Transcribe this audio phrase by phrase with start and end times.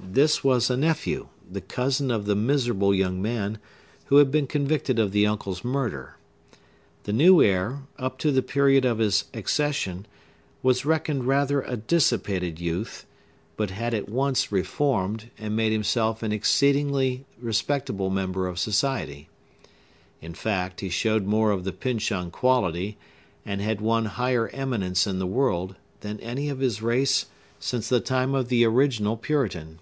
[0.00, 3.58] This was a nephew, the cousin of the miserable young man
[4.06, 6.16] who had been convicted of the uncle's murder.
[7.04, 10.06] The new heir, up to the period of his accession,
[10.62, 13.06] was reckoned rather a dissipated youth,
[13.56, 19.28] but had at once reformed, and made himself an exceedingly respectable member of society.
[20.22, 22.96] In fact, he showed more of the Pyncheon quality,
[23.44, 27.26] and had won higher eminence in the world, than any of his race
[27.60, 29.80] since the time of the original Puritan.